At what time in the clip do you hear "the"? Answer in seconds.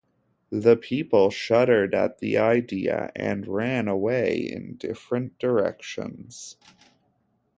0.49-0.77, 2.17-2.39